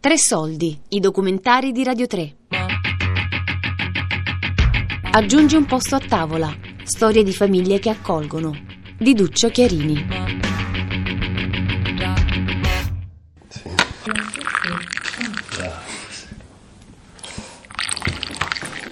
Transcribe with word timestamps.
Tre 0.00 0.16
soldi, 0.16 0.80
i 0.88 0.98
documentari 0.98 1.72
di 1.72 1.84
Radio 1.84 2.06
3. 2.06 2.36
Aggiungi 5.12 5.56
un 5.56 5.66
posto 5.66 5.94
a 5.94 5.98
tavola, 5.98 6.50
storie 6.84 7.22
di 7.22 7.34
famiglie 7.34 7.78
che 7.78 7.90
accolgono. 7.90 8.56
Di 8.96 9.12
Duccio 9.12 9.50
Chiarini. 9.50 10.06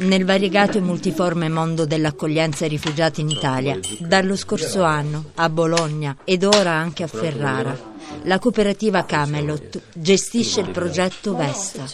Nel 0.00 0.26
variegato 0.26 0.76
e 0.76 0.82
multiforme 0.82 1.48
mondo 1.48 1.86
dell'accoglienza 1.86 2.64
ai 2.64 2.70
rifugiati 2.70 3.22
in 3.22 3.30
Italia, 3.30 3.80
dallo 4.00 4.36
scorso 4.36 4.82
anno 4.82 5.30
a 5.36 5.48
Bologna 5.48 6.18
ed 6.24 6.44
ora 6.44 6.72
anche 6.72 7.02
a 7.02 7.06
Ferrara, 7.06 7.87
la 8.22 8.38
cooperativa 8.38 9.04
Camelot 9.04 9.80
gestisce 9.94 10.60
il 10.60 10.70
progetto 10.70 11.34
Vesta. 11.34 11.86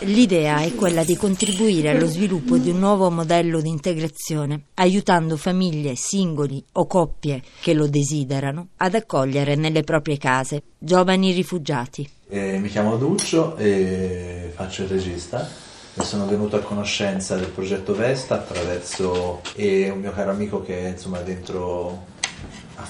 L'idea 0.00 0.60
è 0.60 0.74
quella 0.74 1.04
di 1.04 1.16
contribuire 1.16 1.90
allo 1.90 2.06
sviluppo 2.06 2.56
di 2.56 2.70
un 2.70 2.78
nuovo 2.78 3.10
modello 3.10 3.60
di 3.60 3.68
integrazione, 3.68 4.62
aiutando 4.74 5.36
famiglie, 5.36 5.94
singoli 5.96 6.62
o 6.72 6.86
coppie 6.86 7.42
che 7.60 7.74
lo 7.74 7.86
desiderano 7.86 8.68
ad 8.76 8.94
accogliere 8.94 9.54
nelle 9.54 9.82
proprie 9.82 10.18
case 10.18 10.62
giovani 10.78 11.32
rifugiati. 11.32 12.08
Eh, 12.28 12.58
mi 12.58 12.68
chiamo 12.68 12.96
Duccio 12.96 13.56
e 13.56 14.52
faccio 14.54 14.82
il 14.82 14.88
regista 14.88 15.48
e 15.94 16.02
sono 16.02 16.26
venuto 16.26 16.56
a 16.56 16.60
conoscenza 16.60 17.36
del 17.36 17.48
progetto 17.48 17.94
Vesta 17.94 18.34
attraverso 18.34 19.40
un 19.56 19.98
mio 19.98 20.12
caro 20.12 20.30
amico 20.30 20.62
che 20.62 20.92
insomma 20.94 21.20
dentro 21.20 22.16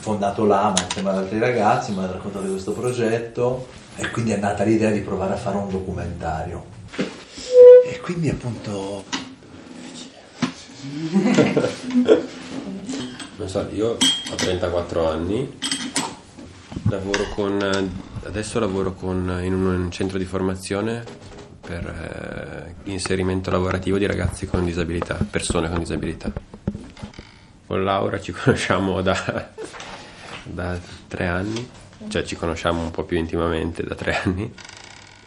fondato 0.00 0.44
l'AMA 0.44 0.82
insieme 0.82 1.10
ad 1.10 1.16
altri 1.16 1.38
ragazzi, 1.38 1.92
mi 1.92 2.02
ha 2.02 2.06
raccontato 2.06 2.44
di 2.44 2.50
questo 2.50 2.72
progetto 2.72 3.66
e 3.96 4.10
quindi 4.10 4.32
è 4.32 4.36
nata 4.36 4.64
l'idea 4.64 4.90
di 4.90 5.00
provare 5.00 5.34
a 5.34 5.36
fare 5.36 5.56
un 5.56 5.68
documentario. 5.70 6.64
E 7.84 8.00
quindi 8.00 8.28
appunto... 8.28 9.04
non 13.36 13.48
so, 13.48 13.68
io 13.72 13.96
ho 13.96 14.34
34 14.34 15.08
anni, 15.08 15.58
lavoro 16.88 17.24
con, 17.34 17.90
adesso 18.24 18.58
lavoro 18.58 18.94
con, 18.94 19.40
in 19.42 19.52
un 19.52 19.90
centro 19.90 20.18
di 20.18 20.24
formazione 20.24 21.04
per 21.60 21.84
eh, 21.84 22.90
inserimento 22.90 23.50
lavorativo 23.50 23.98
di 23.98 24.06
ragazzi 24.06 24.46
con 24.46 24.64
disabilità, 24.64 25.18
persone 25.28 25.68
con 25.68 25.80
disabilità. 25.80 26.32
Con 27.66 27.84
Laura 27.84 28.20
ci 28.20 28.32
conosciamo 28.32 29.02
da 29.02 29.50
da 30.52 30.78
tre 31.06 31.26
anni, 31.26 31.68
cioè 32.08 32.22
ci 32.22 32.36
conosciamo 32.36 32.82
un 32.82 32.90
po' 32.90 33.04
più 33.04 33.16
intimamente 33.16 33.82
da 33.82 33.94
tre 33.94 34.20
anni. 34.24 34.52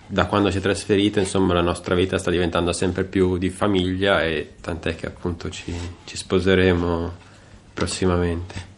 Da 0.08 0.26
quando 0.26 0.52
si 0.52 0.58
è 0.58 0.62
trasferito, 0.62 1.20
insomma, 1.20 1.54
la 1.54 1.62
nostra 1.62 1.96
vita 1.96 2.18
sta 2.18 2.32
diventando 2.32 2.74
sempre 2.74 3.06
più 3.06 3.38
di 3.38 3.50
famiglia 3.50 4.24
e 4.24 4.56
tant'è 4.60 4.96
che 4.96 5.08
appunto 5.08 5.50
ci, 5.50 5.74
ci 6.04 6.18
sposeremo 6.18 7.14
prossimamente. 7.74 8.70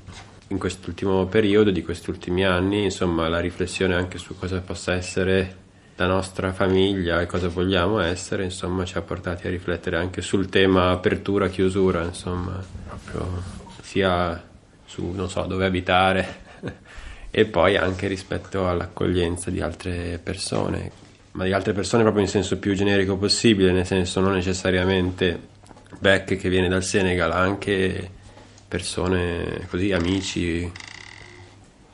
In 0.49 0.59
quest'ultimo 0.59 1.25
periodo, 1.25 1.71
di 1.71 1.81
questi 1.81 2.11
ultimi 2.11 2.45
anni, 2.45 2.83
insomma, 2.83 3.27
la 3.29 3.39
riflessione 3.39 3.95
anche 3.95 4.19
su 4.19 4.37
cosa 4.37 4.61
possa 4.61 4.93
essere 4.93 5.61
la 5.95 6.05
nostra 6.05 6.53
famiglia 6.53 7.21
e 7.21 7.25
cosa 7.25 7.47
vogliamo 7.47 7.99
essere, 7.99 8.43
insomma, 8.43 8.85
ci 8.85 8.97
ha 8.97 9.01
portati 9.01 9.47
a 9.47 9.49
riflettere 9.49 9.97
anche 9.97 10.21
sul 10.21 10.49
tema 10.49 10.91
apertura-chiusura, 10.91 12.03
insomma, 12.03 12.63
proprio 12.87 13.41
sia 13.81 14.51
su, 14.85 15.11
non 15.11 15.29
so, 15.29 15.43
dove 15.43 15.65
abitare 15.65 16.41
e 17.31 17.45
poi 17.45 17.77
anche 17.77 18.07
rispetto 18.07 18.67
all'accoglienza 18.67 19.49
di 19.49 19.61
altre 19.61 20.19
persone, 20.21 20.91
ma 21.31 21.43
di 21.45 21.53
altre 21.53 21.73
persone 21.73 22.03
proprio 22.03 22.23
in 22.23 22.29
senso 22.29 22.57
più 22.57 22.73
generico 22.73 23.17
possibile, 23.17 23.71
nel 23.71 23.85
senso 23.85 24.19
non 24.19 24.33
necessariamente 24.33 25.51
Beck 25.99 26.35
che 26.37 26.49
viene 26.49 26.67
dal 26.67 26.83
Senegal, 26.83 27.31
anche 27.31 28.09
persone 28.67 29.67
così, 29.69 29.91
amici. 29.91 30.71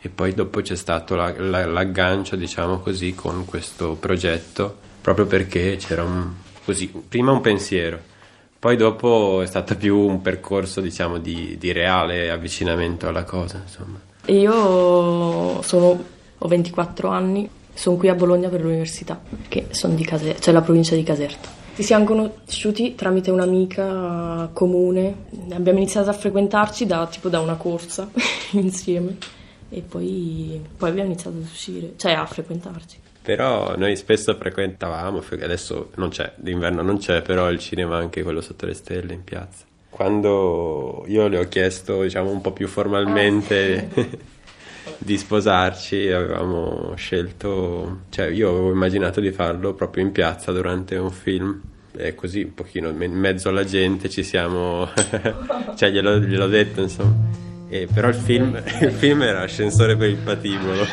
E 0.01 0.09
poi 0.09 0.33
dopo 0.33 0.61
c'è 0.61 0.75
stato 0.75 1.15
la, 1.15 1.33
la, 1.37 1.65
l'aggancio, 1.65 2.35
diciamo 2.35 2.79
così, 2.79 3.13
con 3.13 3.45
questo 3.45 3.95
progetto, 3.95 4.77
proprio 5.01 5.25
perché 5.25 5.75
c'era 5.75 6.03
un, 6.03 6.31
così, 6.63 6.87
prima 6.87 7.31
un 7.31 7.41
pensiero, 7.41 7.99
poi 8.59 8.75
dopo 8.75 9.41
è 9.41 9.45
stato 9.45 9.77
più 9.77 9.97
un 9.97 10.21
percorso, 10.21 10.81
diciamo, 10.81 11.17
di, 11.17 11.55
di 11.57 11.71
reale 11.71 12.29
avvicinamento 12.29 13.07
alla 13.07 13.23
cosa, 13.23 13.61
insomma. 13.63 13.97
Io 14.25 15.61
sono, 15.61 16.03
ho 16.37 16.47
24 16.47 17.07
anni, 17.07 17.49
sono 17.73 17.95
qui 17.95 18.09
a 18.09 18.15
Bologna 18.15 18.49
per 18.49 18.61
l'università, 18.61 19.21
che 19.47 19.67
sono 19.69 19.93
di 19.93 20.03
Caserta, 20.03 20.41
cioè 20.41 20.53
la 20.53 20.61
provincia 20.61 20.93
di 20.93 21.03
Caserta. 21.03 21.47
Ci 21.73 21.83
siamo 21.83 22.03
conosciuti 22.03 22.95
tramite 22.95 23.31
un'amica 23.31 24.49
comune, 24.51 25.15
abbiamo 25.51 25.77
iniziato 25.79 26.09
a 26.09 26.13
frequentarci 26.13 26.85
da, 26.85 27.07
tipo 27.07 27.29
da 27.29 27.39
una 27.39 27.55
corsa 27.55 28.09
insieme 28.51 29.15
e 29.69 29.79
poi, 29.79 30.61
poi 30.75 30.89
abbiamo 30.89 31.07
iniziato 31.07 31.37
ad 31.37 31.43
uscire, 31.43 31.93
cioè 31.95 32.11
a 32.11 32.25
frequentarci. 32.25 32.97
Però 33.21 33.75
noi 33.77 33.95
spesso 33.95 34.33
frequentavamo, 34.33 35.23
adesso 35.41 35.91
non 35.95 36.09
c'è, 36.09 36.31
d'inverno 36.35 36.81
non 36.81 36.97
c'è, 36.97 37.21
però 37.21 37.49
il 37.51 37.59
cinema 37.59 37.97
anche 37.97 38.23
quello 38.23 38.41
sotto 38.41 38.65
le 38.65 38.73
stelle 38.73 39.13
in 39.13 39.23
piazza. 39.23 39.65
Quando 39.89 41.03
io 41.07 41.27
le 41.27 41.39
ho 41.39 41.47
chiesto, 41.47 42.03
diciamo, 42.03 42.31
un 42.31 42.41
po' 42.41 42.53
più 42.53 42.67
formalmente 42.67 43.89
ah, 43.93 44.05
di 44.97 45.17
sposarci, 45.17 46.09
avevamo 46.09 46.93
scelto, 46.95 48.01
cioè 48.09 48.27
io 48.27 48.49
avevo 48.49 48.71
immaginato 48.71 49.19
di 49.19 49.31
farlo 49.31 49.73
proprio 49.73 50.03
in 50.03 50.11
piazza 50.11 50.51
durante 50.51 50.95
un 50.95 51.11
film 51.11 51.61
e 51.95 52.15
così 52.15 52.43
un 52.43 52.53
pochino 52.53 52.89
in 52.89 53.11
mezzo 53.11 53.49
alla 53.49 53.65
gente 53.65 54.09
ci 54.09 54.23
siamo, 54.23 54.87
cioè 55.75 55.89
glielo, 55.89 56.19
gliel'ho 56.19 56.47
detto 56.47 56.81
insomma. 56.81 57.47
E 57.67 57.87
però 57.93 58.07
il 58.07 58.15
film, 58.15 58.55
il 58.81 58.91
film 58.91 59.21
era 59.21 59.41
Ascensore 59.41 59.95
per 59.95 60.09
il 60.09 60.17
patibolo 60.17 60.85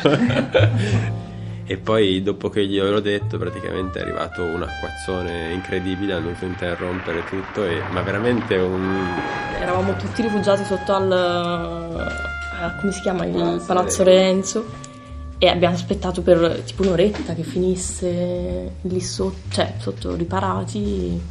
e 1.69 1.75
poi 1.75 2.23
dopo 2.23 2.49
che 2.49 2.65
gli 2.65 2.77
ero 2.77 3.01
detto 3.01 3.37
praticamente 3.37 3.99
è 3.99 4.01
arrivato 4.01 4.41
un 4.41 4.63
acquazzone 4.63 5.51
incredibile, 5.51 6.13
hanno 6.13 6.27
dovuto 6.27 6.45
interrompere 6.45 7.25
tutto, 7.25 7.65
e, 7.65 7.81
ma 7.91 8.01
veramente 8.01 8.55
un... 8.55 9.05
Eravamo 9.59 9.97
tutti 9.97 10.21
rifugiati 10.21 10.63
sotto 10.63 10.93
al... 10.93 11.11
Eh, 11.11 12.79
come 12.79 12.91
si 12.93 13.01
chiama? 13.01 13.25
Il 13.25 13.61
Palazzo 13.65 14.03
Renzo 14.03 14.65
e 15.37 15.47
abbiamo 15.49 15.75
aspettato 15.75 16.21
per 16.21 16.63
tipo 16.65 16.83
un'oretta 16.83 17.33
che 17.33 17.43
finisse 17.43 18.75
lì 18.81 19.01
sotto, 19.01 19.37
cioè 19.49 19.73
sotto 19.77 20.15
riparati 20.15 21.21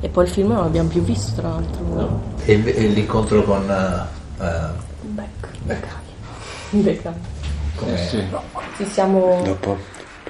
e 0.00 0.08
poi 0.08 0.24
il 0.24 0.30
film 0.30 0.48
non 0.48 0.58
l'abbiamo 0.58 0.88
più 0.88 1.02
visto 1.02 1.40
tra 1.40 1.50
l'altro. 1.50 1.84
No. 1.86 2.22
E, 2.44 2.52
e, 2.52 2.88
l'incontro 2.88 3.44
con... 3.44 3.62
Uh, 3.62 5.06
Beck. 5.06 5.48
Beck. 5.62 5.86
Beck. 6.70 7.33
Come... 7.84 8.02
Eh 8.02 8.08
sì. 8.08 8.24
Ci 8.76 8.86
siamo... 8.86 9.42
Dopo, 9.44 9.78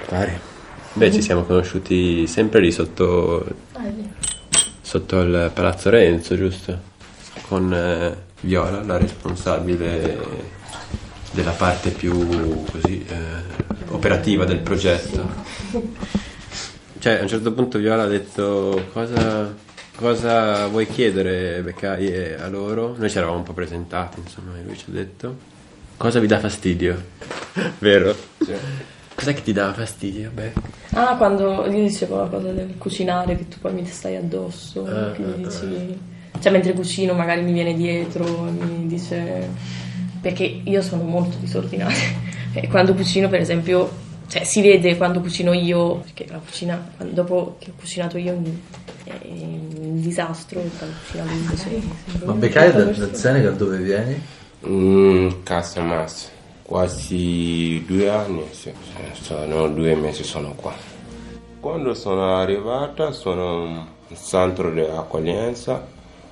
pare. 0.07 0.39
Beh, 0.93 1.11
ci 1.11 1.21
siamo 1.21 1.43
conosciuti 1.43 2.27
sempre 2.27 2.59
lì 2.59 2.71
sotto... 2.71 3.45
Ah, 3.73 3.83
sotto 4.81 5.19
il 5.21 5.51
Palazzo 5.53 5.89
Renzo, 5.89 6.35
giusto? 6.35 6.93
Con 7.47 7.73
eh, 7.73 8.15
Viola, 8.41 8.83
la 8.83 8.97
responsabile 8.97 10.53
della 11.31 11.51
parte 11.51 11.89
più 11.89 12.63
così 12.71 13.05
eh, 13.07 13.87
operativa 13.89 14.45
del 14.45 14.59
progetto. 14.59 15.43
Cioè, 16.99 17.13
a 17.19 17.21
un 17.21 17.27
certo 17.27 17.51
punto 17.53 17.77
Viola 17.77 18.03
ha 18.03 18.07
detto 18.07 18.87
cosa, 18.91 19.53
cosa 19.95 20.67
vuoi 20.67 20.87
chiedere 20.87 21.61
Beccai 21.61 22.33
a 22.33 22.47
loro? 22.47 22.95
Noi 22.97 23.09
ci 23.09 23.17
eravamo 23.17 23.39
un 23.39 23.43
po' 23.43 23.53
presentati, 23.53 24.19
insomma, 24.19 24.57
e 24.57 24.63
lui 24.63 24.77
ci 24.77 24.85
ha 24.89 24.93
detto 24.93 25.53
Cosa 25.97 26.19
vi 26.19 26.27
dà 26.27 26.39
fastidio? 26.39 27.03
Vero? 27.79 28.15
Sì. 28.39 28.53
Cos'è 29.15 29.33
che 29.33 29.43
ti 29.43 29.53
dà 29.53 29.73
fastidio? 29.73 30.29
Beh. 30.33 30.51
Ah, 30.91 31.15
quando 31.15 31.65
io 31.65 31.81
dicevo 31.83 32.17
la 32.17 32.27
cosa 32.27 32.51
del 32.51 32.75
cucinare, 32.77 33.37
che 33.37 33.47
tu 33.47 33.59
poi 33.59 33.73
mi 33.73 33.85
stai 33.85 34.17
addosso, 34.17 34.81
uh, 34.81 35.13
che 35.13 35.21
mi 35.21 35.43
dici... 35.43 35.65
Uh. 35.65 36.13
Cioè, 36.37 36.51
mentre 36.51 36.73
cucino 36.73 37.13
magari 37.13 37.41
mi 37.41 37.53
viene 37.53 37.73
dietro 37.73 38.25
e 38.47 38.51
mi 38.51 38.87
dice... 38.87 39.49
Perché 40.19 40.43
io 40.63 40.81
sono 40.81 41.03
molto 41.03 41.37
disordinata. 41.37 41.93
e 42.51 42.67
quando 42.67 42.93
cucino, 42.93 43.29
per 43.29 43.39
esempio, 43.39 43.89
cioè, 44.27 44.43
si 44.43 44.61
vede 44.61 44.97
quando 44.97 45.21
cucino 45.21 45.53
io, 45.53 45.99
perché 45.99 46.25
la 46.29 46.39
cucina, 46.39 46.91
dopo 46.97 47.55
che 47.59 47.69
ho 47.69 47.73
cucinato 47.79 48.17
io, 48.17 48.33
è 49.05 49.13
un 49.21 50.01
disastro, 50.01 50.59
quando 50.77 50.95
cucina 51.05 51.23
lui 51.23 51.37
invece... 51.37 51.81
Ma 52.25 52.33
Beccai 52.33 52.71
dal, 52.73 53.15
Senegal 53.15 53.55
dove 53.55 53.77
vieni? 53.77 54.21
Mm, 54.67 55.29
Casamas, 55.43 56.31
quasi 56.65 57.83
due 57.85 58.09
anni, 58.09 58.43
sono 59.13 59.67
due 59.67 59.93
mesi 59.93 60.23
sono 60.23 60.53
qua. 60.55 60.73
Quando 61.59 61.93
sono 61.93 62.37
arrivata 62.37 63.11
sono 63.11 63.87
in 64.07 64.15
centro 64.15 64.71
di 64.71 64.81
accoglienza, 64.81 65.85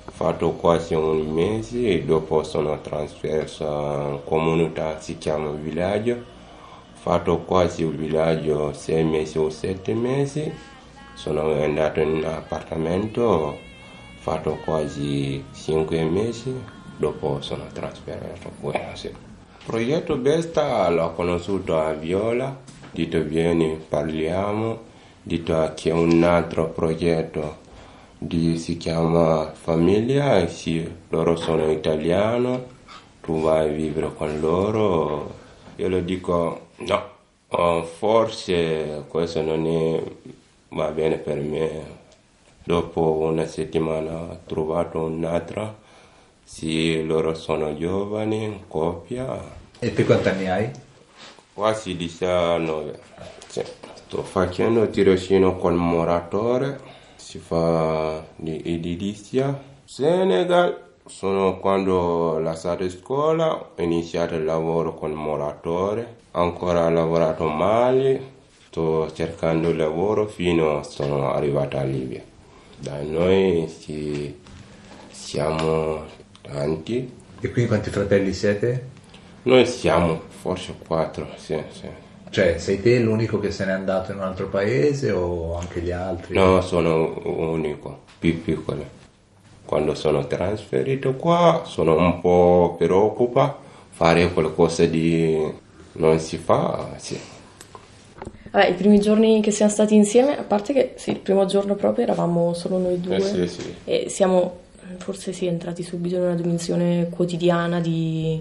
ho 0.04 0.10
fatto 0.10 0.50
quasi 0.52 0.94
un 0.94 1.32
mese 1.32 1.86
e 1.86 2.02
dopo 2.02 2.42
sono 2.42 2.80
trasferito 2.80 3.62
in 3.62 4.20
comunità, 4.24 5.00
si 5.00 5.18
chiama 5.18 5.50
villaggio, 5.50 6.14
ho 6.14 6.96
fatto 6.96 7.38
quasi 7.38 7.84
il 7.84 7.94
villaggio 7.94 8.72
sei 8.72 9.04
mesi 9.04 9.38
o 9.38 9.48
sette 9.50 9.94
mesi, 9.94 10.52
sono 11.14 11.52
andato 11.62 12.00
in 12.00 12.08
un 12.08 12.24
appartamento, 12.24 13.22
ho 13.22 13.56
fatto 14.18 14.58
quasi 14.64 15.44
cinque 15.52 16.02
mesi, 16.04 16.52
dopo 16.96 17.40
sono 17.40 17.66
trasferito 17.72 18.50
qui. 18.60 18.72
Sì. 18.94 19.06
Il 19.06 19.33
progetto 19.64 20.16
Besta 20.16 20.88
l'ho 20.90 21.12
conosciuto 21.12 21.78
a 21.78 21.92
Viola, 21.92 22.54
detto 22.90 23.22
vieni 23.22 23.82
parliamo, 23.88 24.78
detto 25.22 25.72
c'è 25.74 25.90
un 25.90 26.22
altro 26.22 26.68
progetto 26.68 27.56
di, 28.18 28.58
si 28.58 28.76
chiama 28.76 29.52
Famiglia, 29.52 30.46
sì, 30.48 30.86
loro 31.08 31.36
sono 31.36 31.70
italiani, 31.70 32.62
tu 33.22 33.40
vai 33.40 33.68
a 33.68 33.72
vivere 33.72 34.12
con 34.14 34.38
loro, 34.38 35.34
io 35.76 35.88
le 35.88 36.04
dico 36.04 36.66
no, 36.76 37.08
oh, 37.48 37.82
forse 37.84 39.04
questo 39.08 39.40
non 39.40 39.66
è, 39.66 40.02
va 40.68 40.90
bene 40.90 41.16
per 41.16 41.38
me. 41.38 42.02
Dopo 42.66 43.12
una 43.12 43.46
settimana 43.46 44.12
ho 44.12 44.38
trovato 44.46 45.00
un'altra, 45.00 45.74
sì, 46.44 47.04
loro 47.04 47.34
sono 47.34 47.76
giovani, 47.76 48.64
coppia. 48.68 49.42
E 49.78 49.92
te 49.92 50.04
quanti 50.04 50.28
anni 50.28 50.48
hai? 50.48 50.70
Quasi 51.52 51.96
19. 51.96 53.00
Sì. 53.48 53.62
Sto 54.06 54.22
facendo 54.22 54.88
tirocinio 54.88 55.56
col 55.56 55.74
moratore, 55.74 56.78
si 57.16 57.38
fa 57.38 58.24
di 58.36 58.62
edilizia. 58.64 59.60
Senegal 59.84 60.82
sono 61.06 61.58
quando 61.58 61.94
ho 61.94 62.38
lasciato 62.38 62.88
scuola, 62.88 63.52
ho 63.54 63.82
iniziato 63.82 64.34
il 64.34 64.44
lavoro 64.44 64.94
con 64.94 65.12
moratore, 65.12 66.16
ancora 66.32 66.84
ho 66.84 66.90
lavorato 66.90 67.46
male, 67.46 68.32
sto 68.66 69.10
cercando 69.12 69.74
lavoro 69.74 70.26
fino 70.26 70.78
a 70.78 70.82
sono 70.82 71.32
arrivato 71.32 71.76
a 71.76 71.82
Libia. 71.82 72.22
Da 72.78 73.00
noi 73.02 73.72
ci 73.80 74.38
siamo 75.10 76.04
tanti. 76.48 77.12
E 77.40 77.50
quindi 77.50 77.68
quanti 77.68 77.90
fratelli 77.90 78.32
siete? 78.32 78.92
Noi 79.42 79.66
siamo 79.66 80.22
forse 80.28 80.74
quattro, 80.86 81.28
sì, 81.36 81.60
sì. 81.70 81.88
Cioè, 82.30 82.58
sei 82.58 82.80
te 82.80 82.98
l'unico 82.98 83.38
che 83.38 83.50
se 83.50 83.64
n'è 83.64 83.72
andato 83.72 84.10
in 84.12 84.18
un 84.18 84.24
altro 84.24 84.48
paese 84.48 85.10
o 85.10 85.56
anche 85.56 85.80
gli 85.80 85.90
altri? 85.90 86.34
No, 86.34 86.60
sono 86.62 87.20
unico, 87.24 88.00
più 88.18 88.42
piccolo. 88.42 89.02
Quando 89.64 89.94
sono 89.94 90.26
trasferito 90.26 91.14
qua 91.14 91.62
sono 91.64 91.96
un 91.96 92.20
po' 92.20 92.74
preoccupato, 92.78 93.58
fare 93.90 94.32
qualcosa 94.32 94.84
di 94.86 95.62
non 95.92 96.18
si 96.18 96.38
fa, 96.38 96.94
sì. 96.96 97.18
Vabbè, 98.50 98.68
i 98.68 98.74
primi 98.74 99.00
giorni 99.00 99.40
che 99.40 99.50
siamo 99.50 99.70
stati 99.70 99.94
insieme, 99.94 100.38
a 100.38 100.42
parte 100.42 100.72
che 100.72 100.94
sì, 100.96 101.10
il 101.10 101.20
primo 101.20 101.44
giorno 101.46 101.74
proprio 101.74 102.04
eravamo 102.04 102.52
solo 102.54 102.78
noi 102.78 103.00
due 103.00 103.16
Eh, 103.16 103.20
sì, 103.20 103.48
sì. 103.48 103.74
e 103.84 104.08
siamo 104.08 104.62
forse 104.98 105.32
sì 105.32 105.46
entrati 105.46 105.82
subito 105.82 106.16
in 106.16 106.22
una 106.22 106.34
dimensione 106.34 107.08
quotidiana 107.10 107.80
di 107.80 108.40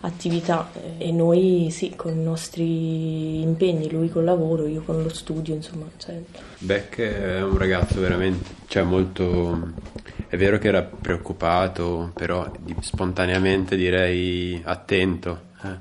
attività 0.00 0.70
e 0.98 1.10
noi 1.10 1.68
sì 1.70 1.94
con 1.96 2.12
i 2.12 2.22
nostri 2.22 3.40
impegni, 3.40 3.90
lui 3.90 4.08
col 4.08 4.24
lavoro, 4.24 4.66
io 4.66 4.82
con 4.82 5.02
lo 5.02 5.08
studio, 5.08 5.54
insomma, 5.54 5.86
cioè, 5.96 6.20
Beck 6.58 6.98
è 7.00 7.42
un 7.42 7.58
ragazzo 7.58 8.00
veramente, 8.00 8.50
cioè 8.66 8.82
molto... 8.82 10.04
È 10.28 10.36
vero 10.36 10.58
che 10.58 10.66
era 10.68 10.82
preoccupato, 10.82 12.10
però 12.12 12.50
spontaneamente 12.80 13.76
direi 13.76 14.60
attento. 14.64 15.40
eh. 15.62 15.76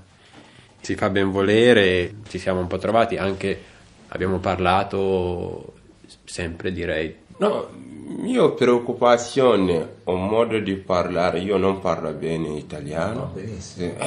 Si 0.81 0.95
fa 0.95 1.09
ben 1.09 1.31
volere, 1.31 2.13
ci 2.29 2.37
siamo 2.37 2.59
un 2.59 2.67
po' 2.67 2.77
trovati, 2.77 3.17
anche 3.17 3.59
abbiamo 4.09 4.37
parlato 4.37 5.73
sempre 6.25 6.71
direi. 6.71 7.15
No, 7.37 7.67
io 8.23 8.53
preoccupazione, 8.53 9.95
un 10.05 10.27
modo 10.27 10.57
di 10.59 10.75
parlare, 10.75 11.39
io 11.39 11.57
non 11.57 11.79
parlo 11.79 12.11
bene 12.13 12.49
italiano. 12.57 13.19
No, 13.19 13.31
benissimo. 13.33 13.93
Sì. 13.99 14.05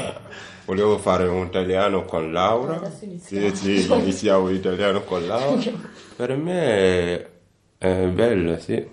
Volevo 0.64 0.98
fare 0.98 1.26
un 1.26 1.46
italiano 1.46 2.04
con 2.04 2.32
Laura. 2.32 2.90
Sì, 2.90 3.18
sì, 3.54 3.90
iniziamo 3.90 4.50
italiano 4.50 5.02
con 5.02 5.26
Laura. 5.26 5.62
Per 6.16 6.36
me 6.36 7.30
è 7.78 8.06
bello, 8.06 8.58
sì, 8.58 8.86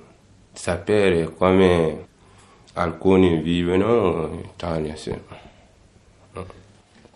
sapere 0.53 1.33
come 1.33 2.07
alcuni 2.73 3.41
vivono 3.41 4.29
in 4.31 4.39
Italia, 4.53 4.95
sì. 4.95 5.13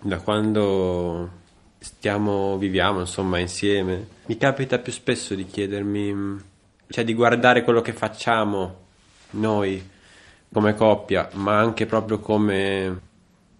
Da 0.02 0.20
quando 0.20 1.30
stiamo, 1.78 2.58
viviamo 2.58 3.02
insomma 3.02 3.40
insieme, 3.40 4.08
mi 4.26 4.38
capita 4.38 4.78
più 4.80 4.92
spesso 4.92 5.36
di 5.36 5.46
chiedermi, 5.46 6.48
cioè 6.90 7.04
di 7.04 7.14
guardare 7.14 7.64
quello 7.64 7.82
che 7.82 7.94
facciamo 7.94 8.88
noi 9.32 9.88
come 10.52 10.74
coppia, 10.74 11.30
ma 11.34 11.58
anche 11.60 11.86
proprio 11.86 12.20
come 12.20 13.00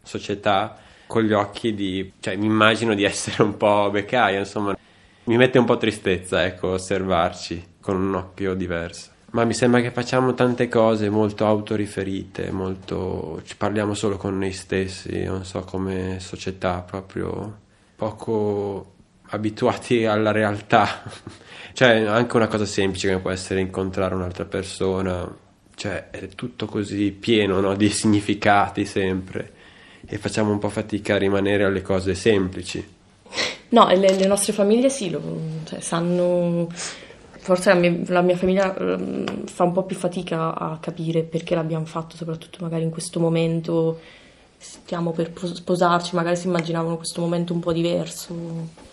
società, 0.04 0.78
con 1.06 1.24
gli 1.24 1.34
occhi 1.34 1.74
di, 1.74 2.14
cioè 2.20 2.36
mi 2.36 2.46
immagino 2.46 2.94
di 2.96 3.04
essere 3.04 3.44
un 3.44 3.58
po' 3.58 3.90
beccaio, 3.92 4.40
insomma, 4.40 4.76
mi 5.26 5.38
mette 5.38 5.60
un 5.60 5.66
po' 5.66 5.78
tristezza, 5.78 6.44
ecco, 6.44 6.70
osservarci 6.70 7.76
con 7.80 7.96
un 7.96 8.16
occhio 8.16 8.56
diverso. 8.56 9.12
Ma 9.32 9.46
mi 9.46 9.54
sembra 9.54 9.80
che 9.82 9.92
facciamo 9.92 10.34
tante 10.34 10.68
cose 10.68 11.10
molto 11.10 11.46
autoriferite, 11.46 12.52
molto... 12.52 13.42
ci 13.46 13.56
parliamo 13.56 13.94
solo 13.94 14.18
con 14.18 14.40
noi 14.40 14.52
stessi, 14.52 15.24
non 15.24 15.46
so, 15.46 15.62
come 15.62 16.20
società, 16.20 16.82
proprio 16.82 17.60
poco 17.96 18.94
abituati 19.30 20.06
alla 20.06 20.32
realtà. 20.32 21.04
cioè, 21.74 22.02
anche 22.02 22.36
una 22.36 22.48
cosa 22.48 22.66
semplice 22.66 23.08
come 23.08 23.22
può 23.22 23.32
essere 23.32 23.60
incontrare 23.60 24.16
un'altra 24.16 24.46
persona, 24.46 25.28
cioè, 25.76 26.10
è 26.10 26.28
tutto 26.30 26.66
così 26.66 27.12
pieno, 27.12 27.60
no, 27.60 27.76
di 27.76 27.90
significati 27.90 28.86
sempre. 28.86 29.54
E 30.06 30.18
facciamo 30.18 30.52
un 30.52 30.60
po' 30.60 30.70
fatica 30.70 31.16
a 31.16 31.18
rimanere 31.18 31.64
alle 31.64 31.82
cose 31.82 32.16
semplici. 32.16 32.98
No, 33.70 33.88
le, 33.88 34.16
le 34.16 34.26
nostre 34.26 34.54
famiglie 34.54 34.90
sì, 34.90 35.10
lo, 35.10 35.22
cioè, 35.66 35.80
sanno. 35.80 36.68
Forse 37.42 37.74
la 37.74 37.80
mia, 37.80 37.98
la 38.08 38.22
mia 38.22 38.36
famiglia 38.36 38.76
ehm, 38.76 39.46
fa 39.46 39.64
un 39.64 39.72
po' 39.72 39.84
più 39.84 39.96
fatica 39.96 40.54
a 40.56 40.78
capire 40.80 41.24
perché 41.24 41.56
l'abbiamo 41.56 41.86
fatto, 41.86 42.16
soprattutto 42.16 42.58
magari 42.62 42.84
in 42.84 42.90
questo 42.90 43.20
momento 43.20 44.00
stiamo 44.58 45.12
per 45.12 45.32
pos- 45.32 45.54
sposarci, 45.54 46.16
magari 46.16 46.36
si 46.36 46.48
immaginavano 46.48 46.98
questo 46.98 47.22
momento 47.22 47.54
un 47.54 47.60
po' 47.60 47.72
diverso 47.72 48.88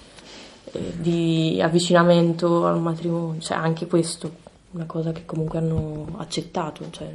eh, 0.73 0.93
di 0.97 1.61
avvicinamento 1.63 2.67
al 2.67 2.81
matrimonio, 2.81 3.41
cioè 3.41 3.57
anche 3.57 3.87
questo, 3.87 4.31
una 4.73 4.87
cosa 4.87 5.13
che 5.13 5.25
comunque 5.25 5.59
hanno 5.59 6.15
accettato. 6.17 6.85
cioè. 6.91 7.13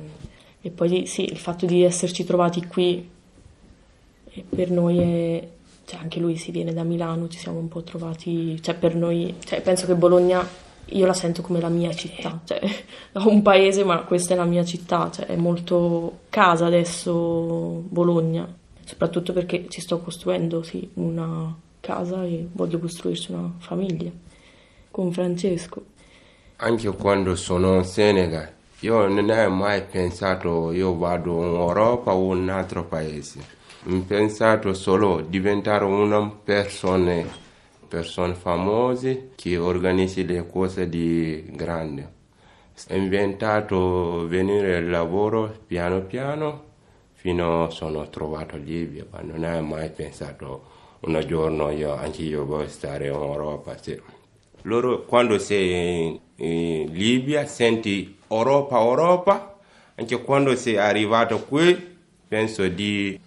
E 0.62 0.70
poi 0.70 1.06
sì, 1.08 1.24
il 1.24 1.38
fatto 1.38 1.66
di 1.66 1.84
esserci 1.84 2.24
trovati 2.24 2.66
qui 2.68 3.10
e 4.34 4.46
per 4.48 4.70
noi 4.70 5.00
è, 5.00 5.48
cioè 5.86 6.00
anche 6.00 6.20
lui 6.20 6.38
si 6.38 6.52
viene 6.52 6.74
da 6.74 6.84
Milano, 6.84 7.28
ci 7.28 7.40
siamo 7.40 7.60
un 7.60 7.68
po' 7.68 7.84
trovati, 7.84 8.62
cioè 8.62 8.76
per 8.76 8.96
noi, 8.96 9.36
cioè 9.44 9.62
penso 9.62 9.86
che 9.86 9.96
Bologna 9.96 10.48
io 10.94 11.06
la 11.06 11.14
sento 11.14 11.42
come 11.42 11.60
la 11.60 11.70
mia 11.70 11.94
città, 11.94 12.40
cioè 12.44 12.62
ho 13.14 13.28
un 13.28 13.42
paese 13.42 13.84
ma 13.84 14.04
questa 14.04 14.34
è 14.34 14.38
la 14.38 14.46
mia 14.46 14.64
città, 14.64 15.10
cioè 15.12 15.26
è 15.26 15.36
molto 15.36 16.20
casa 16.30 16.66
adesso 16.66 17.84
Bologna, 17.90 18.48
soprattutto 18.86 19.34
perché 19.34 19.66
ci 19.70 19.82
sto 19.82 20.00
costruendo 20.00 20.64
sì, 20.64 20.90
una 20.96 21.54
casa 21.82 22.24
e 22.24 22.48
voglio 22.54 22.80
costruirci 22.80 23.32
una 23.34 23.52
famiglia 23.58 24.12
con 24.90 25.12
Francesco. 25.12 25.84
Anche 26.58 26.90
quando 26.92 27.36
sono 27.36 27.78
in 27.78 27.84
Senegal, 27.84 28.50
io 28.82 29.08
non 29.08 29.30
ho 29.30 29.50
mai 29.50 29.84
pensato 29.84 30.72
io 30.72 30.96
vado 30.96 31.44
in 31.44 31.56
Europa 31.56 32.14
o 32.14 32.34
in 32.34 32.42
un 32.44 32.50
altro 32.50 32.86
paese. 32.86 33.40
Ho 33.88 34.04
pensato 34.08 34.74
solo 34.74 35.22
diventare 35.22 35.86
una 35.86 36.30
persona, 36.30 37.26
persone 37.88 38.36
famose 38.36 39.32
che 39.36 39.58
organizzi 39.58 40.24
le 40.24 40.46
cose 40.48 40.88
di 40.88 41.44
grande. 41.52 42.20
Ho 42.90 42.96
inventato 42.96 44.28
venire 44.28 44.78
al 44.78 44.90
lavoro 44.90 45.52
piano 45.66 46.02
piano 46.02 46.70
fino 47.14 47.66
a 47.66 47.70
sono 47.72 48.08
trovato 48.10 48.56
Libia, 48.58 49.06
ma 49.12 49.22
non 49.22 49.44
ho 49.44 49.62
mai 49.62 49.90
pensato 49.90 50.81
un 51.02 51.24
giorno 51.28 51.70
io, 51.72 51.94
anche 51.94 52.22
io 52.24 52.46
voglio 52.46 52.68
stare 52.68 53.08
in 53.08 53.14
Europa. 53.14 53.78
sì. 53.82 54.00
Loro 54.64 55.04
quando 55.06 55.40
sei 55.40 56.06
in, 56.06 56.20
in 56.36 56.92
Libia 56.94 57.46
senti 57.48 58.18
Europa, 58.28 58.80
Europa, 58.80 59.60
anche 59.96 60.22
quando 60.22 60.56
sei 60.56 60.78
arrivato 60.78 61.40
qui 61.40 61.90
penso 62.28 62.68
di 62.68 63.20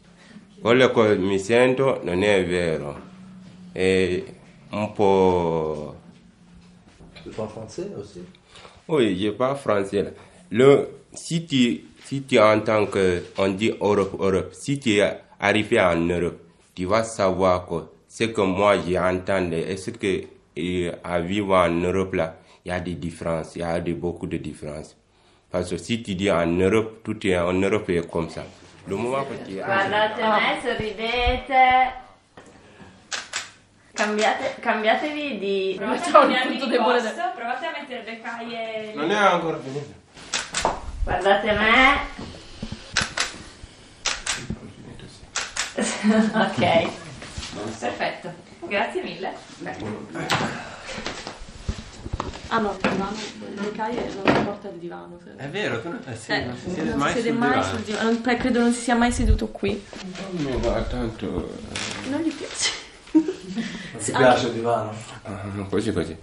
quello 0.60 0.90
che 0.90 1.16
mi 1.16 1.38
sento 1.38 2.00
non 2.04 2.22
è 2.22 2.44
vero, 2.46 3.00
è 3.72 4.22
un 4.70 4.92
po'... 4.92 5.96
Tu 7.22 7.30
parles 7.30 7.52
français 7.52 7.90
aussi 7.96 8.24
Oui, 8.86 9.14
je 9.16 9.30
parle 9.32 9.56
français. 9.56 10.12
Le, 10.50 10.88
si 11.14 11.46
tu, 11.46 11.80
si 12.04 12.22
tu 12.22 12.36
entends 12.38 12.86
qu'on 12.86 13.48
dit 13.48 13.74
Europe, 13.80 14.14
Europe, 14.20 14.52
si 14.52 14.78
tu 14.78 14.90
es 14.90 15.16
arrivé 15.38 15.80
en 15.80 16.08
Europe, 16.10 16.43
tu 16.74 16.86
vas 16.86 17.04
savoir 17.04 17.66
que 17.66 17.86
ce 18.08 18.24
que 18.24 18.40
moi 18.40 18.76
j'entends, 18.78 19.50
est-ce 19.52 19.90
que 19.90 20.24
euh, 20.58 20.92
à 21.02 21.20
vivre 21.20 21.54
en 21.56 21.68
Europe 21.70 22.14
là, 22.14 22.36
il 22.64 22.68
y 22.68 22.72
a 22.72 22.80
des 22.80 22.94
différences, 22.94 23.56
il 23.56 23.60
y 23.60 23.64
a 23.64 23.80
de, 23.80 23.92
beaucoup 23.92 24.26
de 24.26 24.36
différences. 24.36 24.96
Parce 25.50 25.70
que 25.70 25.76
si 25.76 26.02
tu 26.02 26.14
dis 26.14 26.30
en 26.30 26.46
Europe, 26.46 27.00
tout 27.04 27.24
est 27.26 27.38
en 27.38 27.52
Europe 27.52 27.88
est 27.90 28.08
comme 28.10 28.28
ça. 28.28 28.44
Le 28.86 28.96
moment 28.96 29.24
que 29.24 29.34
tu 29.48 29.56
es 29.56 29.62
Guardate 29.62 30.16
me, 30.18 30.60
sorridete. 30.62 31.92
Cambiate, 33.94 34.60
cambiatevi 34.60 35.38
di... 35.38 35.78
Facciamo 35.78 36.28
il 36.28 36.48
punto 36.48 36.66
debole 36.66 37.00
del- 37.00 37.12
provate 37.36 37.66
a 37.66 37.70
mettere 37.78 38.02
le 38.04 38.20
caie... 38.20 38.92
Non 38.94 39.10
è 39.10 39.14
ancora 39.14 39.58
finito. 39.58 39.94
Guardate 41.04 41.52
me. 41.52 42.33
ok. 46.34 46.90
Perfetto. 47.78 48.32
Grazie 48.66 49.02
mille. 49.02 49.32
Ah 52.48 52.58
no, 52.58 52.76
il 52.80 52.88
divano, 52.88 53.16
le 53.54 53.72
caie 53.72 54.10
non 54.22 54.44
porta 54.44 54.68
il 54.68 54.74
divano. 54.78 55.18
se- 55.24 55.34
È 55.42 55.48
vero, 55.48 55.80
tu 55.80 55.88
non, 55.88 56.00
eh 56.06 56.14
sì, 56.14 56.30
Eh, 56.32 56.44
non 56.44 56.56
si 56.56 56.70
siede 56.70 56.90
non 56.90 56.98
mai 56.98 57.12
si 57.14 57.20
siede 57.22 57.30
sul 57.30 57.38
mai 57.38 57.48
divano. 57.52 57.68
sul 57.74 57.78
divano. 57.84 58.10
Non- 58.10 58.20
beh, 58.22 58.36
credo 58.36 58.60
non 58.60 58.72
si 58.72 58.80
sia 58.80 58.94
mai 58.94 59.12
seduto 59.12 59.48
qui. 59.48 59.84
Mi 60.30 60.56
va 60.60 60.82
tanto. 60.82 61.58
Non 62.10 62.20
gli 62.20 62.32
piace. 62.32 62.70
Non 63.12 63.24
ti 63.98 64.12
piace 64.12 64.46
il 64.46 64.52
divano? 64.52 64.92
ah, 65.22 65.40
Così 65.68 65.92
così. 65.92 66.16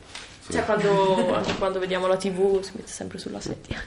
Sì. 0.46 0.54
Cioè, 0.54 0.66
quando, 0.66 1.36
anche 1.36 1.56
quando 1.56 1.80
vediamo 1.80 2.08
la 2.08 2.18
tv 2.18 2.62
si 2.62 2.72
mette 2.76 2.92
sempre 2.92 3.18
sulla 3.18 3.40
sedia. 3.42 3.78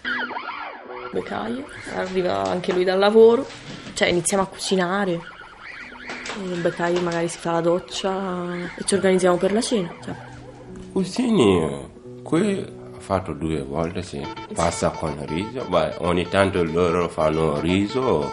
Beccaio, 1.13 1.67
arriva 1.95 2.43
anche 2.45 2.73
lui 2.73 2.85
dal 2.85 2.99
lavoro, 2.99 3.47
cioè 3.95 4.09
iniziamo 4.09 4.43
a 4.43 4.47
cucinare. 4.47 5.21
Il 6.43 6.61
beccaio 6.61 7.01
magari 7.01 7.29
si 7.29 7.39
fa 7.39 7.53
la 7.53 7.61
doccia 7.61 8.55
e 8.77 8.85
ci 8.85 8.95
organizziamo 8.95 9.37
per 9.37 9.53
la 9.53 9.61
cena. 9.61 9.93
Cioè. 10.05 10.15
Cucini, 10.93 11.89
qui 12.23 12.59
ho 12.59 12.99
fatto 13.01 13.33
due 13.33 13.63
volte, 13.63 14.03
sì. 14.03 14.27
Passa 14.53 14.91
con 14.91 15.15
riso, 15.27 15.65
beh, 15.69 15.95
ogni 15.99 16.29
tanto 16.29 16.63
loro 16.65 17.09
fanno 17.09 17.61
riso 17.61 18.31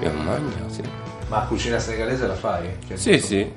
e 0.00 0.08
mangio, 0.10 0.56
sì. 0.68 0.82
Ma 1.28 1.40
cucina 1.42 1.78
senegalese 1.78 2.26
la 2.26 2.34
fai? 2.34 2.68
Che- 2.86 2.96
Sì, 2.96 3.18
sì. 3.18 3.52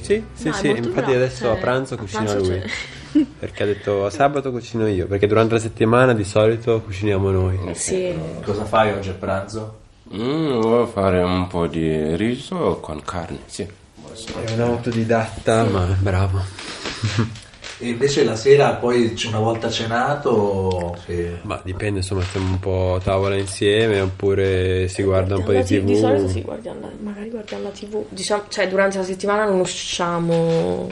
Sì, 0.00 0.24
sì, 0.34 0.48
No, 0.48 0.54
sì, 0.54 0.68
infatti 0.68 0.88
bravo, 0.90 1.12
adesso 1.14 1.44
cioè, 1.44 1.52
a 1.52 1.56
pranzo 1.56 1.96
cucina 1.96 2.24
pranzo 2.24 2.48
lui. 2.48 2.60
c'è. 2.60 3.26
Perché 3.38 3.62
ha 3.62 3.66
detto 3.66 4.10
sabato 4.10 4.50
cucino 4.50 4.86
io, 4.86 5.06
perché 5.06 5.26
durante 5.26 5.54
la 5.54 5.60
settimana 5.60 6.12
di 6.12 6.24
solito 6.24 6.80
cuciniamo 6.80 7.30
noi. 7.30 7.74
Sì, 7.74 8.14
Cosa 8.44 8.64
fai 8.64 8.92
oggi 8.92 9.10
a 9.10 9.14
pranzo? 9.14 9.84
Mm, 10.14 10.60
voglio 10.60 10.86
fare 10.86 11.20
un 11.22 11.46
po' 11.48 11.66
di 11.66 12.14
riso 12.16 12.78
con 12.80 13.02
carne, 13.02 13.38
sì. 13.46 13.62
È 13.62 14.52
un 14.52 14.60
autodidatta, 14.60 15.64
ma 15.64 15.84
bravo. 15.98 16.40
E 17.78 17.88
invece 17.88 18.24
la 18.24 18.36
sera 18.36 18.72
poi 18.76 19.14
una 19.28 19.38
volta 19.38 19.68
cenato 19.68 20.96
sì. 21.04 21.28
Ma 21.42 21.60
dipende, 21.62 21.98
insomma, 21.98 22.22
stiamo 22.22 22.48
un 22.52 22.58
po' 22.58 22.94
a 22.94 23.00
tavola 23.00 23.36
insieme 23.36 24.00
oppure 24.00 24.88
si 24.88 25.02
guarda 25.02 25.36
un 25.36 25.42
po' 25.42 25.52
di 25.52 25.62
tv. 25.62 25.84
Di 25.84 25.96
solito 25.96 26.28
sì, 26.28 26.40
guardiamo 26.40 26.80
la- 26.80 26.88
magari 26.98 27.28
guardiamo 27.28 27.64
la 27.64 27.68
tv. 27.70 28.02
Diciamo, 28.08 28.44
cioè, 28.48 28.66
durante 28.68 28.96
la 28.96 29.04
settimana 29.04 29.44
non 29.44 29.60
usciamo. 29.60 30.90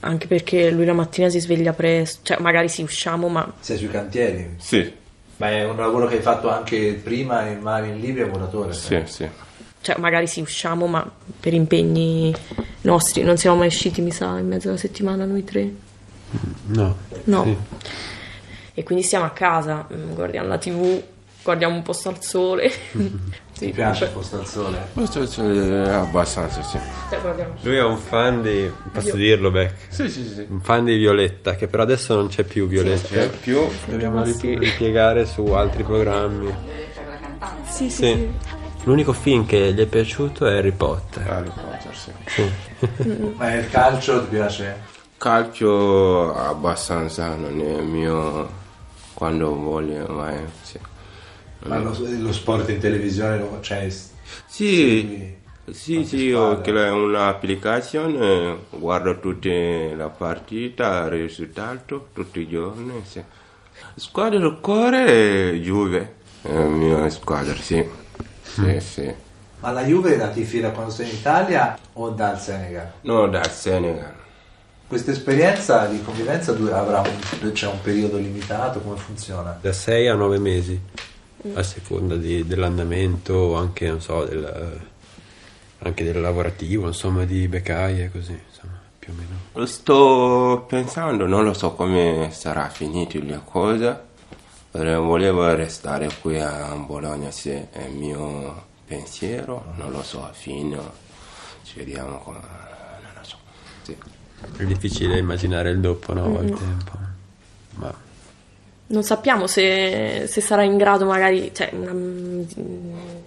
Anche 0.00 0.28
perché 0.28 0.70
lui 0.70 0.84
la 0.84 0.92
mattina 0.92 1.28
si 1.30 1.40
sveglia 1.40 1.72
presto. 1.72 2.20
Cioè, 2.22 2.38
magari 2.38 2.68
sì, 2.68 2.82
usciamo, 2.82 3.26
ma 3.26 3.52
sei 3.58 3.76
sui 3.78 3.88
cantieri. 3.90 4.54
Sì, 4.58 4.92
Ma 5.38 5.50
è 5.50 5.64
un 5.64 5.76
lavoro 5.76 6.06
che 6.06 6.16
hai 6.16 6.22
fatto 6.22 6.50
anche 6.50 7.00
prima 7.02 7.46
in 7.46 7.60
in 7.86 8.00
Libia, 8.00 8.26
muratore? 8.26 8.72
sì, 8.72 9.00
sì. 9.06 9.28
cioè, 9.80 9.96
magari 9.98 10.26
sì, 10.26 10.40
usciamo, 10.40 10.86
ma 10.86 11.08
per 11.40 11.54
impegni 11.54 12.34
nostri. 12.82 13.22
Non 13.22 13.36
siamo 13.36 13.56
mai 13.56 13.68
usciti, 13.68 14.00
mi 14.00 14.10
sa, 14.10 14.38
in 14.38 14.48
mezzo 14.48 14.68
alla 14.68 14.76
settimana 14.76 15.24
noi 15.24 15.44
tre. 15.44 15.72
No. 16.66 16.96
No. 17.24 17.44
Sì. 17.44 17.56
E 18.74 18.82
quindi 18.82 19.04
stiamo 19.04 19.24
a 19.24 19.30
casa, 19.30 19.86
mm, 19.92 20.14
guardiamo 20.14 20.48
la 20.48 20.58
tv, 20.58 21.02
guardiamo 21.42 21.74
un 21.74 21.82
posto 21.82 22.08
al 22.08 22.22
sole. 22.22 22.72
Ti 23.58 23.64
sì, 23.66 23.70
piace 23.72 24.08
il? 24.12 24.78
Questo 24.92 25.26
sì, 25.26 25.40
è 25.40 25.88
abbastanza, 25.88 26.62
sì. 26.62 26.78
cioè. 27.10 27.18
Lui 27.62 27.74
è 27.74 27.82
un 27.82 27.96
fan 27.98 28.40
di. 28.40 28.70
Posso 28.92 29.16
dirlo, 29.16 29.50
Beck? 29.50 29.92
Sì, 29.92 30.08
sì, 30.08 30.24
sì. 30.28 30.46
Un 30.48 30.60
fan 30.60 30.84
di 30.84 30.96
Violetta, 30.96 31.56
che 31.56 31.66
però 31.66 31.82
adesso 31.82 32.14
non 32.14 32.28
c'è 32.28 32.44
più 32.44 32.68
Violetta. 32.68 33.08
C'è 33.08 33.28
più 33.28 33.66
Dobbiamo 33.86 34.24
sì. 34.26 34.56
ripiegare 34.56 35.26
su 35.26 35.44
altri 35.46 35.82
programmi. 35.82 36.54
Sì, 37.66 37.90
sì, 37.90 37.90
Sì. 37.90 38.04
sì. 38.06 38.30
L'unico 38.84 39.12
film 39.12 39.44
che 39.44 39.72
gli 39.72 39.80
è 39.80 39.86
piaciuto 39.86 40.46
è 40.46 40.56
Harry 40.58 40.70
Potter. 40.70 41.28
Harry 41.28 41.50
Potter, 41.50 41.96
sì. 41.96 42.12
Sì. 42.26 43.32
Ma 43.36 43.54
il 43.54 43.68
calcio 43.70 44.20
ti 44.22 44.28
piace? 44.36 44.76
Calcio 45.18 46.32
abbastanza 46.32 47.34
non 47.34 47.60
è 47.60 47.80
mio 47.80 48.48
quando 49.14 49.52
voglio, 49.52 50.06
ma 50.06 50.30
è, 50.30 50.44
sì. 50.62 50.78
Ma 51.64 51.78
lo, 51.78 51.94
lo 51.98 52.32
sport 52.32 52.68
in 52.70 52.78
televisione 52.78 53.38
lo 53.38 53.58
cioè, 53.60 53.88
Sì, 54.46 55.34
sì, 55.70 56.04
sì, 56.04 56.32
ho 56.32 56.54
squadre? 56.54 56.72
creato 56.72 56.96
un'applicazione, 56.96 58.58
guardo 58.70 59.18
tutte 59.18 59.94
la 59.94 60.08
partita, 60.08 61.04
il 61.04 61.10
risultato, 61.10 62.08
tutti 62.12 62.40
i 62.40 62.48
giorni, 62.48 63.02
sì. 63.04 63.22
Squadra 63.96 64.38
del 64.38 64.58
cuore, 64.60 65.58
Juve, 65.60 66.14
è 66.42 66.52
la 66.52 66.64
mia 66.64 67.10
squadra, 67.10 67.54
sì. 67.54 67.86
Sì, 68.42 68.80
sì. 68.80 69.14
Ma 69.60 69.72
la 69.72 69.82
Juve 69.84 70.16
la 70.16 70.28
tifi 70.28 70.60
da 70.60 70.70
quando 70.70 70.92
sei 70.92 71.08
in 71.10 71.16
Italia 71.16 71.76
o 71.94 72.10
dal 72.10 72.40
Senegal? 72.40 72.92
No, 73.02 73.26
dal 73.28 73.50
Senegal. 73.50 74.14
Questa 74.86 75.10
esperienza 75.10 75.86
di 75.86 76.00
convivenza 76.02 76.52
dura- 76.52 76.78
avrà 76.78 77.00
un, 77.00 77.52
c'è 77.52 77.66
un 77.66 77.80
periodo 77.82 78.16
limitato? 78.16 78.80
Come 78.80 78.96
funziona? 78.96 79.58
Da 79.60 79.72
6 79.72 80.06
a 80.08 80.14
9 80.14 80.38
mesi, 80.38 80.80
a 81.54 81.62
seconda 81.62 82.16
di- 82.16 82.46
dell'andamento, 82.46 83.54
anche, 83.54 83.88
non 83.88 84.00
so, 84.00 84.24
del, 84.24 84.80
anche 85.78 86.04
del 86.04 86.20
lavorativo, 86.20 86.86
insomma, 86.86 87.24
di 87.24 87.46
beccaie 87.48 88.04
e 88.04 88.10
così, 88.10 88.38
insomma, 88.48 88.78
più 88.98 89.12
o 89.12 89.16
meno. 89.16 89.66
Sto 89.66 90.64
pensando, 90.68 91.26
non 91.26 91.44
lo 91.44 91.52
so 91.54 91.72
come 91.72 92.30
sarà 92.32 92.68
finito 92.68 93.18
le 93.20 93.40
cose, 93.44 94.00
volevo 94.72 95.54
restare 95.54 96.10
qui 96.20 96.38
a 96.40 96.74
Bologna 96.74 97.30
se 97.30 97.68
è 97.70 97.84
il 97.84 97.94
mio 97.94 98.66
pensiero, 98.86 99.72
non 99.76 99.90
lo 99.90 100.02
so, 100.02 100.28
fino, 100.32 100.92
ci 101.62 101.78
vediamo, 101.78 102.18
come- 102.18 102.40
non 102.40 103.10
lo 103.14 103.22
so. 103.24 103.36
Sì. 103.82 103.96
È 104.56 104.64
difficile 104.64 105.18
immaginare 105.18 105.70
il 105.70 105.80
dopo, 105.80 106.12
no? 106.14 106.38
Al 106.38 106.46
tempo. 106.46 106.98
Ma 107.74 108.06
Non 108.90 109.02
sappiamo 109.02 109.46
se, 109.46 110.24
se 110.26 110.40
sarà 110.40 110.62
in 110.62 110.76
grado 110.78 111.04
magari 111.04 111.50
cioè, 111.54 111.70
una- 111.74 111.92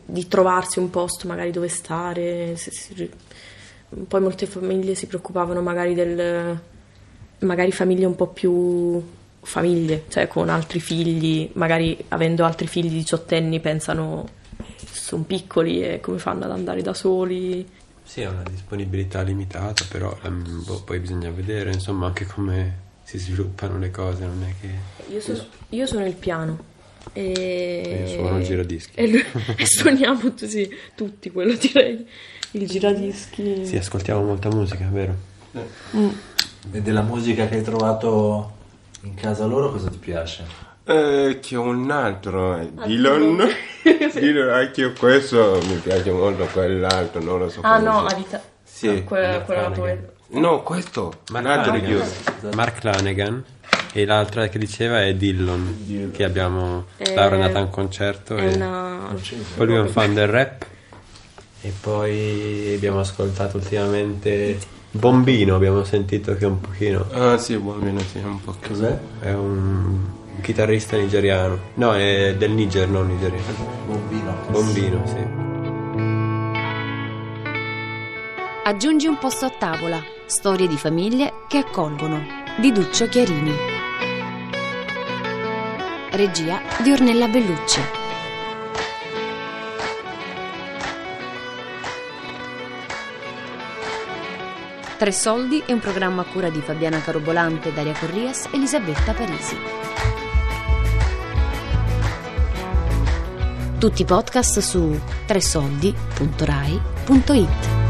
di 0.05 0.27
trovarsi 0.27 0.79
un 0.79 0.89
posto 0.89 1.27
magari 1.27 1.51
dove 1.51 1.67
stare. 1.67 2.55
se 2.57 2.71
si- 2.71 3.09
poi 4.07 4.21
molte 4.21 4.45
famiglie 4.45 4.95
si 4.95 5.05
preoccupavano 5.07 5.61
magari 5.61 5.93
del... 5.93 6.59
magari 7.39 7.71
famiglie 7.71 8.05
un 8.05 8.15
po' 8.15 8.27
più 8.27 9.01
famiglie, 9.41 10.05
cioè 10.09 10.27
con 10.27 10.49
altri 10.49 10.79
figli, 10.79 11.49
magari 11.53 11.97
avendo 12.09 12.45
altri 12.45 12.67
figli 12.67 12.89
diciottenni 12.89 13.59
pensano 13.59 14.27
sono 14.91 15.23
piccoli 15.23 15.83
e 15.83 15.99
come 15.99 16.19
fanno 16.19 16.45
ad 16.45 16.51
andare 16.51 16.81
da 16.81 16.93
soli. 16.93 17.67
sì, 18.03 18.21
è 18.21 18.27
una 18.27 18.43
disponibilità 18.43 19.21
limitata, 19.21 19.85
però 19.89 20.15
ehm, 20.23 20.63
boh, 20.65 20.83
poi 20.83 20.99
bisogna 20.99 21.29
vedere, 21.31 21.71
insomma, 21.71 22.07
anche 22.07 22.25
come 22.25 22.89
si 23.03 23.17
sviluppano 23.17 23.77
le 23.77 23.91
cose, 23.91 24.25
non 24.25 24.43
è 24.47 24.53
che... 24.59 25.13
Io 25.13 25.19
sono, 25.19 25.45
io 25.69 25.85
sono 25.85 26.05
il 26.05 26.15
piano. 26.15 26.69
E... 27.13 28.03
Io 28.05 28.07
suono 28.07 28.37
il 28.37 28.45
giradischi. 28.45 28.91
E, 28.95 29.07
lui- 29.07 29.25
e 29.57 29.65
suoniamo 29.65 30.33
sì, 30.35 30.69
tutti, 30.95 31.29
quello 31.31 31.53
direi. 31.53 32.07
Il 32.51 32.67
giradischi. 32.67 33.65
Sì, 33.65 33.77
ascoltiamo 33.77 34.23
molta 34.23 34.49
musica, 34.49 34.87
vero? 34.91 35.15
E 36.71 36.81
della 36.81 37.01
musica 37.01 37.47
che 37.47 37.55
hai 37.55 37.63
trovato 37.63 38.59
in 39.01 39.15
casa 39.15 39.45
loro 39.45 39.71
cosa 39.71 39.89
ti 39.89 39.97
piace? 39.97 40.45
Eh, 40.83 41.39
c'è 41.41 41.57
un 41.57 41.89
altro, 41.91 42.57
eh, 42.57 42.71
Dylan, 42.85 43.47
Dylan, 44.13 44.49
anche 44.49 44.93
questo 44.93 45.59
mi 45.67 45.75
piace 45.75 46.11
molto, 46.11 46.45
quell'altro, 46.45 47.21
non 47.21 47.39
lo 47.39 47.49
so 47.49 47.61
Ah 47.61 47.77
no, 47.79 48.07
si- 48.07 48.15
Alita. 48.15 48.43
Sì. 48.63 48.87
no, 48.87 49.03
quella, 49.03 49.41
quella. 49.41 50.01
No, 50.33 50.61
questo, 50.63 51.21
Mark 51.31 51.83
chiuso. 51.83 52.55
Mark 52.55 52.79
Flanagan 52.79 53.43
e 53.91 54.05
l'altra 54.05 54.47
che 54.47 54.57
diceva 54.57 55.03
è 55.03 55.13
Dillon, 55.13 56.11
che 56.13 56.23
abbiamo... 56.23 56.85
Eh, 56.97 57.13
Laura 57.13 57.35
è 57.35 57.41
andata 57.41 57.59
a 57.59 57.63
un 57.63 57.69
concerto 57.69 58.37
È 58.37 58.45
e 58.45 58.55
una. 58.55 59.13
poi 59.57 59.65
lui 59.65 59.75
è 59.75 59.79
un 59.79 59.89
fan 59.89 60.13
del 60.13 60.27
rap 60.27 60.65
e 61.61 61.73
poi 61.81 62.73
abbiamo 62.75 63.01
ascoltato 63.01 63.57
ultimamente 63.57 64.57
Bombino, 64.91 65.55
abbiamo 65.55 65.83
sentito 65.83 66.33
che 66.35 66.45
è 66.45 66.47
un 66.47 66.61
pochino... 66.61 67.05
Ah 67.11 67.37
sì, 67.37 67.57
buono, 67.57 67.99
sì, 67.99 68.19
un 68.19 68.41
po'. 68.41 68.55
Cos'è? 68.65 68.97
È 69.19 69.33
un 69.33 69.99
chitarrista 70.41 70.95
nigeriano. 70.95 71.59
No, 71.75 71.93
è 71.93 72.35
del 72.37 72.51
Niger, 72.51 72.87
non 72.87 73.07
nigeriano. 73.07 73.43
Bombino. 73.85 74.35
Bombino, 74.49 75.07
sì. 75.07 75.49
Aggiungi 78.63 79.07
un 79.07 79.17
posto 79.17 79.45
a 79.45 79.49
tavola. 79.49 80.19
Storie 80.31 80.65
di 80.65 80.77
famiglie 80.77 81.43
che 81.49 81.57
accolgono. 81.57 82.25
Di 82.57 82.71
Duccio 82.71 83.09
Chiarini. 83.09 83.51
Regia 86.11 86.61
di 86.81 86.89
Ornella 86.89 87.27
Bellucci. 87.27 87.81
Tre 94.97 95.11
soldi 95.11 95.61
è 95.65 95.73
un 95.73 95.79
programma 95.79 96.21
a 96.21 96.25
cura 96.25 96.49
di 96.49 96.61
Fabiana 96.61 97.01
Carobolante, 97.01 97.73
Daria 97.73 97.93
Corrias 97.99 98.45
e 98.45 98.55
Elisabetta 98.55 99.11
Parisi. 99.11 99.57
Tutti 103.77 104.01
i 104.01 104.05
podcast 104.05 104.59
su 104.59 104.97
tresoldi.rai.it 105.25 107.80